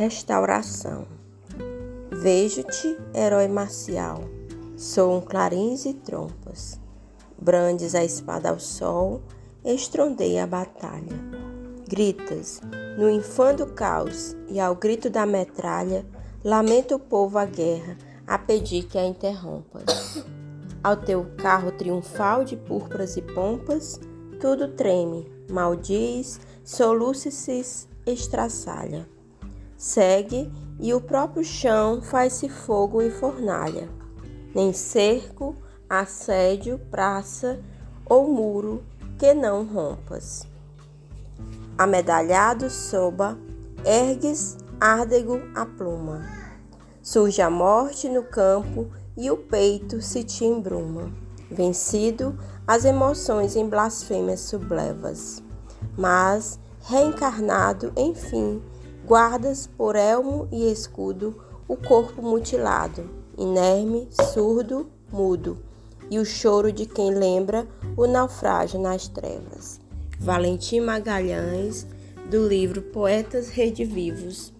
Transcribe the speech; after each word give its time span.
Restauração. 0.00 1.06
Vejo-te, 2.10 2.96
herói 3.14 3.48
marcial, 3.48 4.24
sou 4.74 5.18
um 5.18 5.20
clarins 5.20 5.84
e 5.84 5.92
trompas. 5.92 6.80
Brandes 7.38 7.94
a 7.94 8.02
espada 8.02 8.48
ao 8.48 8.58
sol, 8.58 9.20
estrondei 9.62 10.38
a 10.38 10.46
batalha. 10.46 11.12
Gritas, 11.86 12.62
no 12.96 13.10
infando 13.10 13.66
caos 13.66 14.34
e 14.48 14.58
ao 14.58 14.74
grito 14.74 15.10
da 15.10 15.26
metralha, 15.26 16.06
lamenta 16.42 16.96
o 16.96 16.98
povo 16.98 17.36
a 17.36 17.44
guerra, 17.44 17.98
a 18.26 18.38
pedir 18.38 18.86
que 18.86 18.96
a 18.96 19.04
interrompas. 19.04 20.24
Ao 20.82 20.96
teu 20.96 21.26
carro 21.36 21.72
triunfal 21.72 22.42
de 22.42 22.56
púrpuras 22.56 23.18
e 23.18 23.20
pompas, 23.20 24.00
tudo 24.40 24.66
treme, 24.68 25.30
maldiz, 25.50 26.40
soluça-se, 26.64 27.86
estraçalha. 28.06 29.06
Segue 29.80 30.52
e 30.78 30.92
o 30.92 31.00
próprio 31.00 31.42
chão 31.42 32.02
faz-se 32.02 32.50
fogo 32.50 33.00
e 33.00 33.10
fornalha. 33.10 33.88
Nem 34.54 34.74
cerco, 34.74 35.54
assédio, 35.88 36.78
praça 36.90 37.58
ou 38.04 38.28
muro 38.28 38.84
que 39.18 39.32
não 39.32 39.64
rompas. 39.64 40.46
Amedalhado 41.78 42.68
soba, 42.68 43.38
ergues 43.82 44.58
árdego 44.78 45.40
a 45.54 45.64
pluma. 45.64 46.28
Surge 47.02 47.40
a 47.40 47.48
morte 47.48 48.06
no 48.06 48.24
campo 48.24 48.90
e 49.16 49.30
o 49.30 49.36
peito 49.38 50.02
se 50.02 50.22
te 50.22 50.44
embruma. 50.44 51.10
Vencido, 51.50 52.38
as 52.66 52.84
emoções 52.84 53.56
em 53.56 53.66
blasfêmias 53.66 54.40
sublevas. 54.40 55.42
Mas, 55.96 56.60
reencarnado, 56.82 57.94
enfim, 57.96 58.62
guardas 59.10 59.66
por 59.66 59.96
elmo 59.96 60.46
e 60.52 60.70
escudo 60.70 61.34
o 61.66 61.76
corpo 61.76 62.22
mutilado, 62.22 63.10
inerme, 63.36 64.06
surdo, 64.32 64.88
mudo, 65.10 65.60
e 66.08 66.20
o 66.20 66.24
choro 66.24 66.70
de 66.70 66.86
quem 66.86 67.12
lembra 67.12 67.66
o 67.96 68.06
naufrágio 68.06 68.78
nas 68.78 69.08
trevas. 69.08 69.80
Valentim 70.16 70.78
Magalhães, 70.78 71.88
do 72.30 72.46
livro 72.46 72.82
Poetas 72.82 73.48
Redivivos, 73.48 74.52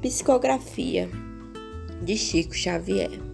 Psicografia, 0.00 1.06
de 2.00 2.16
Chico 2.16 2.54
Xavier. 2.54 3.29